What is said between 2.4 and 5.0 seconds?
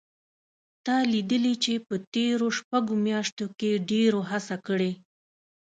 شپږو میاشتو کې ډېرو هڅه کړې